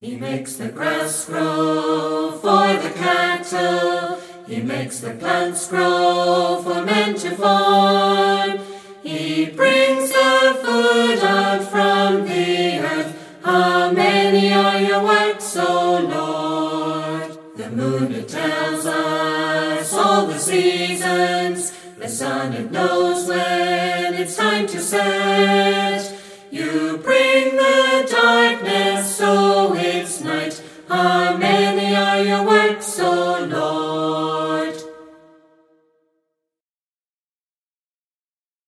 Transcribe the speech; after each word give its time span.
He 0.00 0.14
makes 0.14 0.54
the 0.54 0.68
grass 0.68 1.24
grow 1.24 2.30
for 2.40 2.68
the 2.80 2.92
cattle. 2.94 4.20
He 4.46 4.62
makes 4.62 5.00
the 5.00 5.10
plants 5.14 5.66
grow 5.66 6.62
for 6.62 6.84
men 6.84 7.16
to 7.16 7.34
farm. 7.34 8.60
He 9.02 9.46
brings 9.46 10.10
the 10.10 10.60
food 10.62 11.18
out 11.18 11.64
from 11.64 12.28
the 12.28 12.78
earth. 12.78 13.40
How 13.42 13.90
many 13.90 14.52
are 14.52 14.80
your 14.80 15.02
works, 15.02 15.56
O 15.56 15.98
Lord? 15.98 17.56
The 17.56 17.68
moon 17.68 18.12
it 18.12 18.28
tells 18.28 18.86
us 18.86 19.92
all 19.92 20.28
the 20.28 20.38
seasons. 20.38 21.72
The 21.98 22.08
sun 22.08 22.52
it 22.52 22.70
knows 22.70 23.26
when 23.26 24.14
it's 24.14 24.36
time 24.36 24.68
to 24.68 24.78
set. 24.78 26.17
How 30.88 31.36
many 31.36 31.94
are 31.94 32.22
your 32.22 32.44
works, 32.46 32.98
O 32.98 33.44
Lord? 33.44 34.07